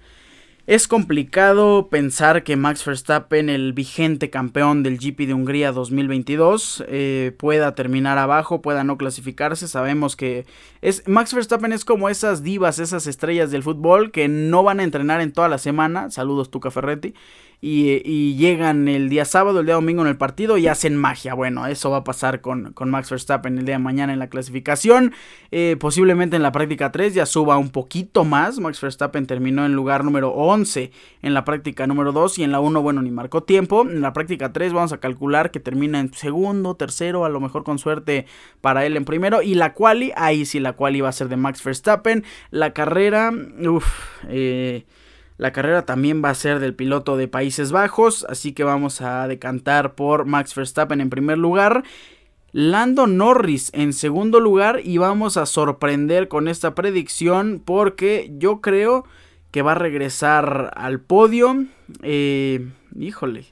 [0.70, 7.36] Es complicado pensar que Max Verstappen, el vigente campeón del GP de Hungría 2022, eh,
[7.40, 9.68] pueda terminar abajo, pueda no clasificarse.
[9.68, 10.46] Sabemos que
[10.82, 14.84] es Max Verstappen es como esas divas, esas estrellas del fútbol que no van a
[14.84, 16.12] entrenar en toda la semana.
[16.12, 17.16] Saludos Tuca Ferretti
[17.62, 21.34] y, llegan el día sábado, el día domingo en el partido y hacen magia.
[21.34, 24.30] Bueno, eso va a pasar con, con Max Verstappen el día de mañana en la
[24.30, 25.14] clasificación.
[25.52, 28.60] Eh, posiblemente en la práctica 3 ya suba un poquito más.
[28.60, 30.92] Max Verstappen terminó en lugar número 11
[31.22, 33.82] en la práctica número 2 y en la 1, bueno, ni marcó tiempo.
[33.82, 37.66] En la práctica 3 vamos a calcular que termina en segundo, tercero, a lo mejor
[37.66, 38.26] con suerte
[38.62, 39.42] para él en primero.
[39.42, 42.24] Y la quali, ahí sí la quali va a ser de Max Verstappen.
[42.52, 43.86] La carrera, uff,
[44.30, 44.86] eh
[45.40, 49.26] la carrera también va a ser del piloto de Países Bajos, así que vamos a
[49.26, 51.86] decantar por Max Verstappen en primer lugar.
[52.52, 59.06] Lando Norris en segundo lugar y vamos a sorprender con esta predicción porque yo creo
[59.52, 61.68] que va a regresar al podio.
[62.02, 63.46] Eh, híjole,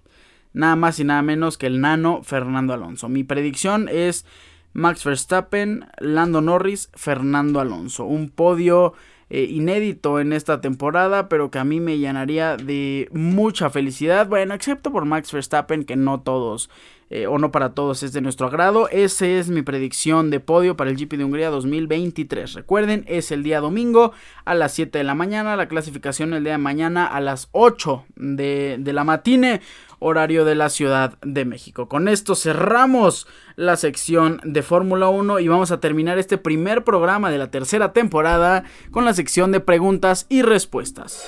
[0.52, 3.08] nada más y nada menos que el nano Fernando Alonso.
[3.08, 4.26] Mi predicción es
[4.73, 8.04] Max Verstappen, Lando Norris, Fernando Alonso.
[8.04, 8.93] Un podio
[9.29, 14.27] eh, inédito en esta temporada, pero que a mí me llenaría de mucha felicidad.
[14.27, 16.69] Bueno, excepto por Max Verstappen, que no todos
[17.09, 18.89] eh, o no para todos es de nuestro agrado.
[18.89, 22.53] Esa es mi predicción de podio para el GP de Hungría 2023.
[22.53, 24.11] Recuerden, es el día domingo
[24.43, 25.55] a las 7 de la mañana.
[25.55, 29.61] La clasificación el día de mañana a las 8 de, de la matine
[29.99, 31.88] horario de la Ciudad de México.
[31.88, 37.31] Con esto cerramos la sección de Fórmula 1 y vamos a terminar este primer programa
[37.31, 41.25] de la tercera temporada con la sección de preguntas y respuestas.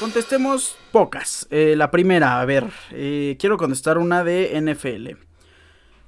[0.00, 1.46] Contestemos pocas.
[1.50, 5.16] Eh, la primera, a ver, eh, quiero contestar una de NFL.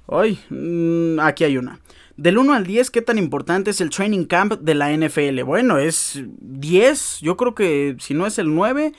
[0.07, 1.79] Hoy, mm, aquí hay una.
[2.17, 5.43] Del 1 al 10, ¿qué tan importante es el training camp de la NFL?
[5.43, 7.19] Bueno, es 10.
[7.21, 8.93] Yo creo que si no es el 9,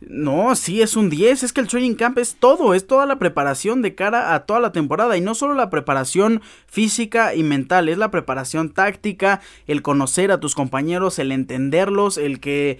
[0.00, 1.42] no, sí, es un 10.
[1.42, 4.60] Es que el training camp es todo, es toda la preparación de cara a toda
[4.60, 5.16] la temporada.
[5.16, 10.40] Y no solo la preparación física y mental, es la preparación táctica, el conocer a
[10.40, 12.78] tus compañeros, el entenderlos, el que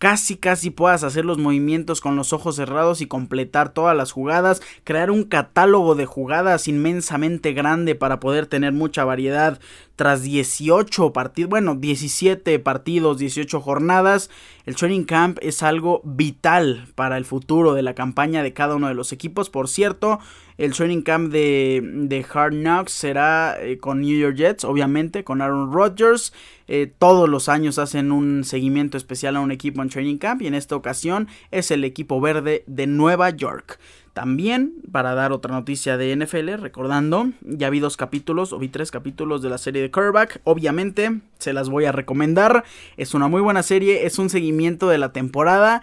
[0.00, 4.62] casi casi puedas hacer los movimientos con los ojos cerrados y completar todas las jugadas,
[4.82, 9.60] crear un catálogo de jugadas inmensamente grande para poder tener mucha variedad
[10.00, 14.30] tras 18 partidos, bueno, 17 partidos, 18 jornadas,
[14.64, 18.88] el training camp es algo vital para el futuro de la campaña de cada uno
[18.88, 19.50] de los equipos.
[19.50, 20.18] Por cierto,
[20.56, 25.42] el training camp de, de Hard Knocks será eh, con New York Jets, obviamente, con
[25.42, 26.32] Aaron Rodgers.
[26.66, 30.46] Eh, todos los años hacen un seguimiento especial a un equipo en training camp y
[30.46, 33.78] en esta ocasión es el equipo verde de Nueva York.
[34.12, 38.90] También, para dar otra noticia de NFL, recordando, ya vi dos capítulos, o vi tres
[38.90, 40.40] capítulos de la serie de Curvac.
[40.44, 42.64] Obviamente, se las voy a recomendar.
[42.96, 45.82] Es una muy buena serie, es un seguimiento de la temporada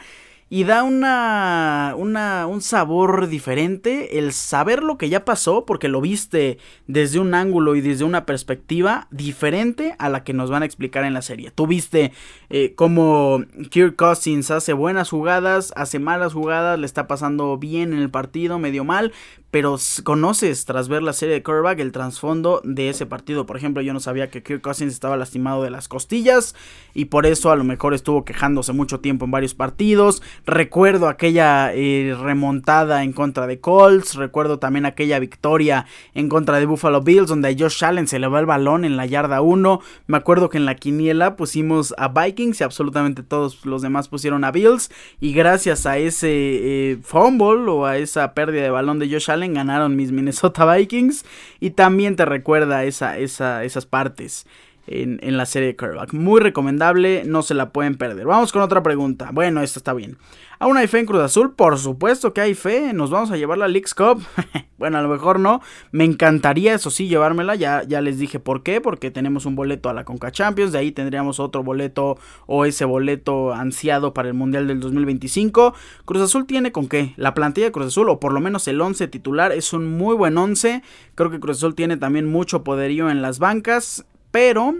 [0.49, 5.99] y da una, una, un sabor diferente el saber lo que ya pasó porque lo
[5.99, 6.57] viste
[6.88, 11.03] desde un ángulo y desde una perspectiva diferente a la que nos van a explicar
[11.03, 11.51] en la serie.
[11.51, 12.13] Tú viste
[12.49, 17.99] eh, cómo Kirk Cousins hace buenas jugadas, hace malas jugadas, le está pasando bien en
[17.99, 19.12] el partido, medio mal,
[19.49, 23.45] pero conoces tras ver la serie de Quarterback el trasfondo de ese partido.
[23.45, 26.53] Por ejemplo, yo no sabía que Kirk Cousins estaba lastimado de las costillas
[26.93, 30.21] y por eso a lo mejor estuvo quejándose mucho tiempo en varios partidos.
[30.45, 36.65] Recuerdo aquella eh, remontada en contra de Colts, recuerdo también aquella victoria en contra de
[36.65, 39.81] Buffalo Bills donde a Josh Allen se le va el balón en la yarda 1.
[40.07, 44.43] Me acuerdo que en la quiniela pusimos a Vikings y absolutamente todos los demás pusieron
[44.43, 49.10] a Bills y gracias a ese eh, fumble o a esa pérdida de balón de
[49.10, 51.26] Josh Allen ganaron mis Minnesota Vikings
[51.60, 54.45] y también te recuerda esa, esas partes
[54.88, 56.13] en, en la serie de Curvac.
[56.13, 58.26] Muy recomendable, no se la pueden perder.
[58.26, 59.30] Vamos con otra pregunta.
[59.32, 60.17] Bueno, esta está bien.
[60.60, 61.54] ¿Aún hay fe en Cruz Azul?
[61.54, 62.91] Por supuesto que hay fe.
[62.91, 64.23] Nos vamos a llevar la Leagues Cup.
[64.80, 65.62] bueno, a lo mejor no.
[65.91, 67.54] Me encantaría, eso sí, llevármela.
[67.54, 68.82] Ya, ya les dije por qué.
[68.82, 70.71] Porque tenemos un boleto a la Conca Champions.
[70.71, 75.76] De ahí tendríamos otro boleto o ese boleto ansiado para el Mundial del 2025.
[76.06, 77.13] Cruz Azul tiene con qué.
[77.17, 80.15] La plantilla de Cruz Azul, o por lo menos el 11 titular, es un muy
[80.15, 80.82] buen 11.
[81.13, 84.06] Creo que Cruz Azul tiene también mucho poderío en las bancas.
[84.31, 84.75] Pero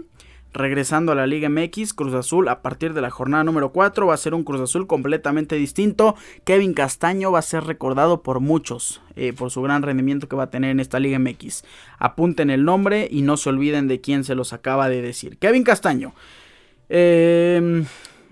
[0.52, 4.14] regresando a la Liga MX, Cruz Azul a partir de la jornada número 4 va
[4.14, 6.16] a ser un Cruz Azul completamente distinto.
[6.44, 10.44] Kevin Castaño va a ser recordado por muchos eh, por su gran rendimiento que va
[10.44, 11.64] a tener en esta Liga MX.
[11.98, 15.38] Apunten el nombre y no se olviden de quién se los acaba de decir.
[15.38, 16.14] Kevin Castaño.
[16.88, 17.84] Eh,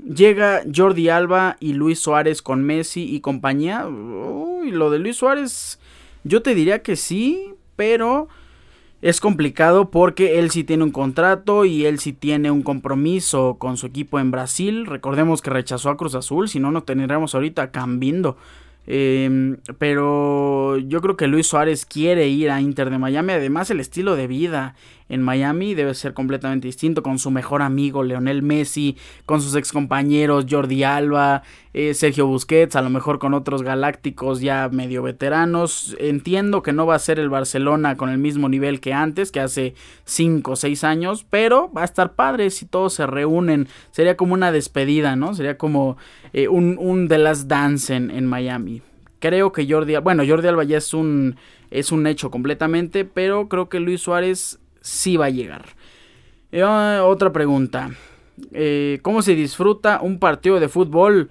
[0.04, 3.86] Llega Jordi Alba y Luis Suárez con Messi y compañía.
[3.88, 5.80] Uy, lo de Luis Suárez,
[6.22, 8.28] yo te diría que sí, pero
[9.08, 13.76] es complicado porque él sí tiene un contrato y él sí tiene un compromiso con
[13.76, 14.84] su equipo en Brasil.
[14.84, 18.36] Recordemos que rechazó a Cruz Azul, si no, no tendríamos ahorita cambiando.
[18.88, 23.34] Em, pero yo creo que Luis Suárez quiere ir a Inter de Miami.
[23.34, 24.74] Además, el estilo de vida
[25.08, 30.46] en Miami debe ser completamente distinto con su mejor amigo Leonel Messi, con sus excompañeros
[30.48, 31.42] Jordi Alba,
[31.72, 35.96] eh, Sergio Busquets, a lo mejor con otros galácticos ya medio veteranos.
[36.00, 39.40] Entiendo que no va a ser el Barcelona con el mismo nivel que antes, que
[39.40, 43.68] hace 5 o 6 años, pero va a estar padre si todos se reúnen.
[43.90, 45.34] Sería como una despedida, ¿no?
[45.34, 45.96] Sería como
[46.32, 48.82] eh, un, un The Last Dance en, en Miami.
[49.18, 51.36] Creo que Jordi bueno, Jordi Alba ya es un,
[51.70, 55.66] es un hecho completamente, pero creo que Luis Suárez sí va a llegar.
[56.52, 57.90] Eh, otra pregunta.
[58.52, 61.30] Eh, ¿Cómo se disfruta un partido de fútbol?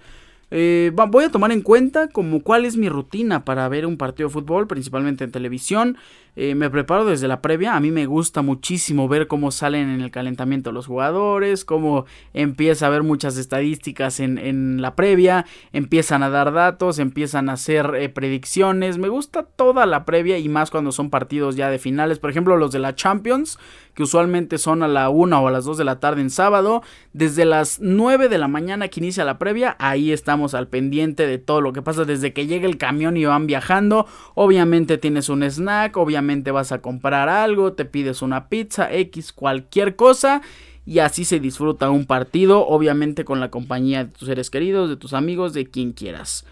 [0.52, 2.10] Eh, voy a tomar en cuenta
[2.44, 5.98] cuál es mi rutina para ver un partido de fútbol, principalmente en televisión.
[6.36, 7.76] Eh, me preparo desde la previa.
[7.76, 12.86] A mí me gusta muchísimo ver cómo salen en el calentamiento los jugadores, cómo empieza
[12.86, 18.10] a haber muchas estadísticas en, la previa, empiezan a dar datos, empiezan a hacer eh,
[18.10, 18.98] predicciones.
[18.98, 22.20] Me gusta toda la previa y más cuando son partidos ya de finales.
[22.20, 23.58] Por ejemplo, los de la Champions,
[23.94, 26.84] que usualmente son a la 1 o a las 2 de la tarde en sábado.
[27.14, 31.38] Desde las 9 de la mañana que inicia la previa, ahí estamos al pendiente de
[31.38, 34.06] todo lo que pasa desde que llega el camión y van viajando.
[34.34, 39.96] Obviamente tienes un snack, obviamente vas a comprar algo, te pides una pizza, X, cualquier
[39.96, 40.42] cosa.
[40.86, 44.98] Y así se disfruta un partido, obviamente con la compañía de tus seres queridos, de
[44.98, 46.46] tus amigos, de quien quieras.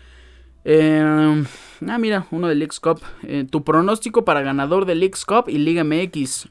[0.66, 1.46] Em,
[1.88, 3.02] ah, mira, uno del Leagues Cup.
[3.24, 6.50] Eh, tu pronóstico para ganador del Leagues Cup y Liga MX.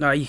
[0.00, 0.28] Ay,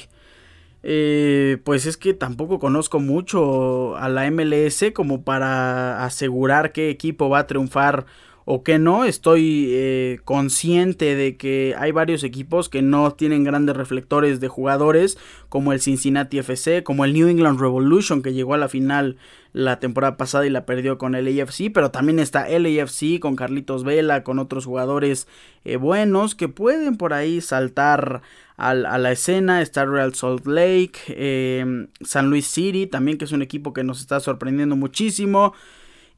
[0.83, 7.29] eh, pues es que tampoco conozco mucho a la MLS como para asegurar qué equipo
[7.29, 8.05] va a triunfar
[8.45, 9.05] o que no.
[9.05, 15.17] Estoy eh, consciente de que hay varios equipos que no tienen grandes reflectores de jugadores,
[15.49, 19.17] como el Cincinnati FC, como el New England Revolution, que llegó a la final
[19.53, 23.35] la temporada pasada y la perdió con el AFC, pero también está el AFC con
[23.35, 25.27] Carlitos Vela, con otros jugadores
[25.65, 28.21] eh, buenos que pueden por ahí saltar
[28.57, 29.61] a la escena.
[29.61, 34.01] Está Real Salt Lake, eh, San Luis City, también que es un equipo que nos
[34.01, 35.53] está sorprendiendo muchísimo.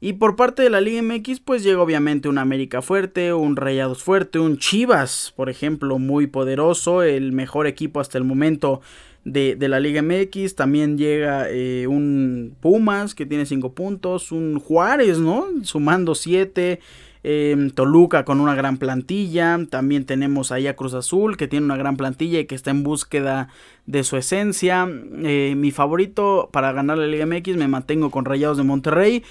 [0.00, 4.02] Y por parte de la Liga MX, pues llega obviamente un América fuerte, un Rayados
[4.02, 8.80] fuerte, un Chivas, por ejemplo, muy poderoso, el mejor equipo hasta el momento
[9.24, 10.54] de, la Liga MX.
[10.54, 15.46] También llega eh, un Pumas que tiene 5 puntos, un Juárez, ¿no?
[15.62, 16.80] Sumando 7.
[17.26, 19.58] Em, Toluca con una gran plantilla.
[19.70, 22.82] También tenemos ahí a Cruz Azul que tiene una gran plantilla y que está en
[22.82, 23.48] búsqueda
[23.86, 24.86] de su esencia.
[25.22, 29.24] Eh, mi favorito para ganar la Liga MX me mantengo con Rayados de Monterrey.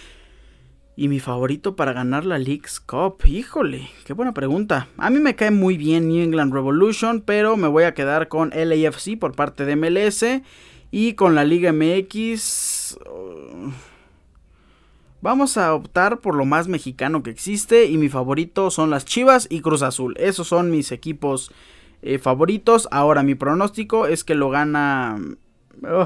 [0.95, 4.87] Y mi favorito para ganar la League's Cup, híjole, qué buena pregunta.
[4.97, 8.51] A mí me cae muy bien New England Revolution, pero me voy a quedar con
[8.51, 10.23] LAFC por parte de MLS
[10.91, 12.99] y con la Liga MX.
[13.09, 13.71] Uh,
[15.21, 19.47] vamos a optar por lo más mexicano que existe y mi favorito son las Chivas
[19.49, 20.13] y Cruz Azul.
[20.19, 21.51] Esos son mis equipos
[22.03, 22.87] eh, favoritos.
[22.91, 25.17] Ahora mi pronóstico es que lo gana...
[25.81, 26.05] Uh,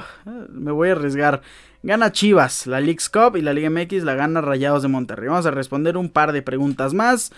[0.49, 1.41] me voy a arriesgar.
[1.83, 5.29] Gana Chivas, la League's Cup y la Liga MX la gana Rayados de Monterrey.
[5.29, 7.31] Vamos a responder un par de preguntas más.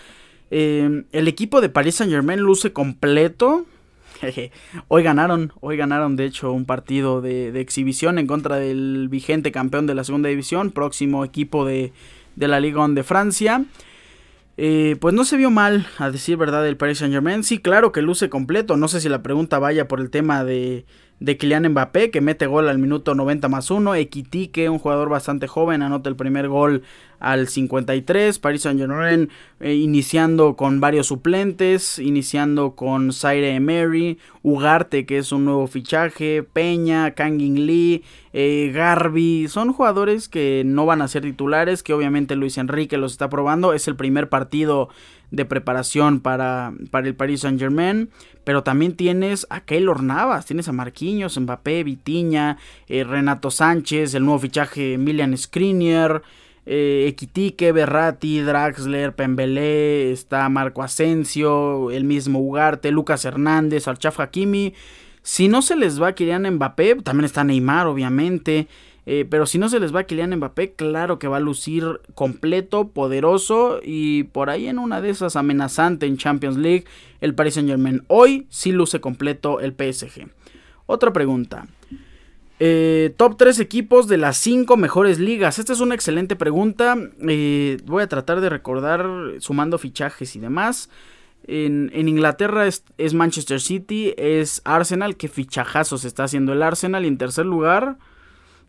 [0.50, 3.66] Eh, el equipo de Paris Saint Germain luce completo.
[4.88, 9.86] hoy ganaron, hoy ganaron de hecho un partido de, exhibición en contra del vigente campeón
[9.86, 11.92] de la segunda división, próximo equipo de,
[12.36, 13.64] la Liga 1 de Francia.
[14.56, 17.44] Eh, pues no se vio mal, a decir verdad, el Paris Saint Germain.
[17.44, 18.76] Sí, claro que luce completo.
[18.76, 20.84] No sé si la pregunta vaya por el tema de,
[21.20, 23.94] de Kylian Mbappé, que mete gol al minuto 90 más 1.
[23.94, 26.82] Equitique, un jugador bastante joven, anota el primer gol
[27.20, 28.38] al 53.
[28.38, 29.28] Paris Saint-Germain
[29.60, 36.42] eh, iniciando con varios suplentes, iniciando con Zaire Emery, Ugarte, que es un nuevo fichaje,
[36.42, 38.02] Peña, Kangin Lee,
[38.32, 39.46] eh, Garby.
[39.48, 43.74] Son jugadores que no van a ser titulares, que obviamente Luis Enrique los está probando.
[43.74, 44.88] Es el primer partido
[45.30, 48.10] de preparación para, para el Paris Saint Germain.
[48.44, 54.24] Pero también tienes a Keylor Navas, tienes a Marquinhos, Mbappé, Vitiña, eh, Renato Sánchez, el
[54.24, 56.22] nuevo fichaje Emilian Skriniar.
[56.66, 64.74] Eh, Equitique, Berratti, Draxler, Pembelé, está Marco Asensio, el mismo Ugarte, Lucas Hernández, Alchaf Hakimi.
[65.22, 68.68] Si no se les va Kylian Mbappé, también está Neymar, obviamente.
[69.12, 72.00] Eh, pero si no se les va a Kylian Mbappé, claro que va a lucir
[72.14, 76.84] completo, poderoso y por ahí en una de esas amenazante en Champions League
[77.20, 78.04] el Paris Saint Germain.
[78.06, 80.28] Hoy sí luce completo el PSG.
[80.86, 81.66] Otra pregunta.
[82.60, 85.58] Eh, top 3 equipos de las 5 mejores ligas.
[85.58, 86.96] Esta es una excelente pregunta.
[87.26, 89.08] Eh, voy a tratar de recordar
[89.40, 90.88] sumando fichajes y demás.
[91.48, 95.16] En, Inglaterra es, Manchester City, es Arsenal.
[95.16, 97.04] Qué fichajazos está haciendo el Arsenal.
[97.04, 97.98] Y en tercer lugar,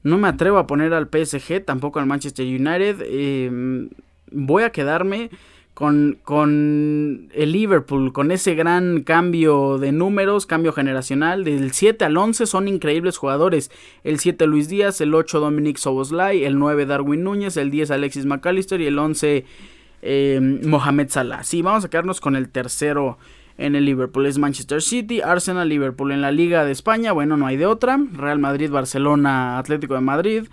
[0.04, 3.02] no me atrevo a poner al PSG, tampoco al Manchester United.
[3.02, 3.90] Em,
[4.32, 5.30] voy a quedarme
[5.74, 11.44] con, con, el Liverpool, con ese gran cambio de números, cambio generacional.
[11.44, 13.72] Del 7 al 11 son increíbles jugadores.
[14.04, 18.26] El 7 Luis Díaz, el 8 Dominic Soboslai, el 9 Darwin Núñez, el 10 Alexis
[18.26, 19.46] McAllister y el 11
[20.02, 21.44] eh, Mohamed Salah.
[21.44, 23.18] Sí, vamos a quedarnos con el tercero
[23.62, 24.26] en el Liverpool.
[24.26, 26.12] Es Manchester City, Arsenal, Liverpool.
[26.12, 28.00] En la Liga de España, bueno, no hay de otra.
[28.14, 30.44] Real Madrid, Barcelona, Atlético de Madrid.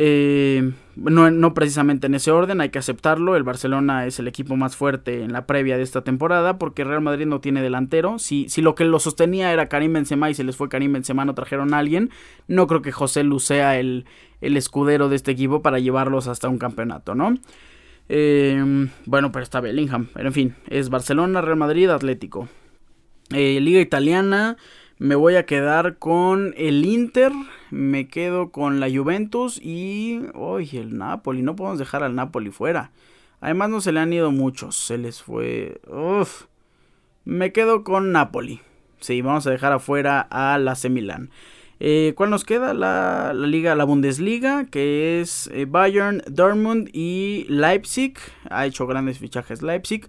[0.00, 3.34] Eh, no, precisamente en ese orden, hay que aceptarlo.
[3.34, 7.00] El Barcelona es el equipo más fuerte en la previa de esta temporada porque Real
[7.00, 8.18] Madrid no tiene delantero.
[8.18, 11.24] Si, si lo que lo sostenía era Karim Benzema y se les fue Karim Benzema,
[11.24, 12.10] no trajeron a alguien,
[12.46, 14.04] no creo que José Lu sea el,
[14.40, 17.34] el escudero de este equipo para llevarlos hasta un campeonato, ¿no?
[18.08, 20.08] Eh, bueno, pero está Bellingham.
[20.14, 22.48] Pero en fin, es Barcelona, Real Madrid, Atlético.
[23.30, 24.56] Eh, Liga Italiana.
[24.98, 27.30] Me voy a quedar con el Inter,
[27.70, 30.22] me quedo con la Juventus y...
[30.34, 30.70] ¡Uy!
[30.72, 31.40] el Napoli!
[31.42, 32.90] No podemos dejar al Napoli fuera.
[33.40, 35.80] Además no se le han ido muchos, se les fue...
[35.86, 36.46] Uf.
[37.24, 38.60] Me quedo con Napoli.
[38.98, 41.30] Sí, vamos a dejar afuera a la Milan.
[41.80, 42.74] Eh, ¿Cuál nos queda?
[42.74, 48.14] La, liga, la Bundesliga, que es eh, Bayern, Dortmund y Leipzig.
[48.50, 50.08] Ha hecho grandes fichajes Leipzig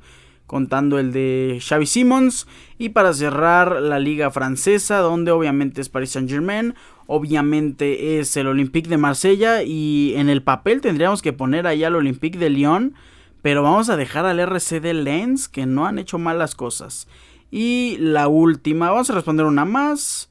[0.49, 2.47] contando el de Xavi Simons.
[2.77, 6.73] Y para cerrar la liga francesa, donde obviamente es Paris Saint Germain,
[7.05, 11.95] obviamente es el Olympique de Marsella y en el papel tendríamos que poner allá al
[11.95, 12.95] Olympique de Lyon,
[13.41, 17.07] pero vamos a dejar al RC de Lens, que no han hecho malas cosas.
[17.51, 20.28] Y la última, vamos a responder una más.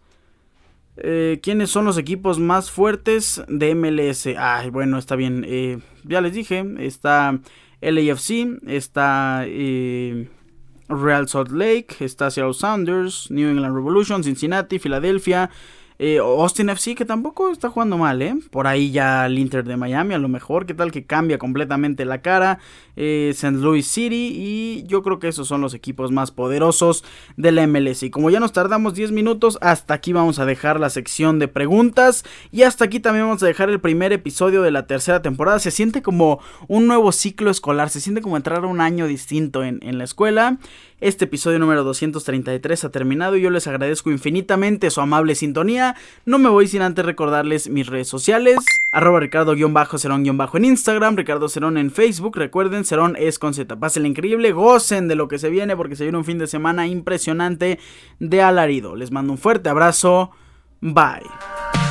[1.00, 4.26] Eh, ¿Quiénes son los equipos más fuertes de MLS?
[4.36, 5.44] Ay, bueno, está bien.
[5.46, 7.38] Eh, ya les dije, está
[7.80, 10.28] LAFC, está eh,
[10.88, 15.50] Real Salt Lake, está Seattle Sounders, New England Revolution, Cincinnati, Filadelfia,
[16.00, 18.36] eh, Austin FC, que tampoco está jugando mal, ¿eh?
[18.52, 20.64] Por ahí ya el Inter de Miami, a lo mejor.
[20.64, 22.60] ¿Qué tal que cambia completamente la cara?
[22.94, 23.58] Eh, St.
[23.58, 24.32] Louis City.
[24.32, 27.04] Y yo creo que esos son los equipos más poderosos
[27.36, 28.04] de la MLS.
[28.04, 31.48] Y como ya nos tardamos 10 minutos, hasta aquí vamos a dejar la sección de
[31.48, 32.24] preguntas.
[32.52, 35.58] Y hasta aquí también vamos a dejar el primer episodio de la tercera temporada.
[35.58, 36.38] Se siente como
[36.68, 37.90] un nuevo ciclo escolar.
[37.90, 40.58] Se siente como entrar a un año distinto en, en la escuela.
[41.00, 45.94] Este episodio número 233 ha terminado y yo les agradezco infinitamente su amable sintonía.
[46.24, 48.56] No me voy sin antes recordarles mis redes sociales.
[48.90, 52.36] Arroba Ricardo-Cerón- en Instagram, Ricardo Cerón en Facebook.
[52.36, 53.76] Recuerden, Cerón es con Z.
[53.76, 56.88] Pásenla increíble, gocen de lo que se viene porque se viene un fin de semana
[56.88, 57.78] impresionante
[58.18, 58.96] de alarido.
[58.96, 60.32] Les mando un fuerte abrazo.
[60.80, 61.87] Bye.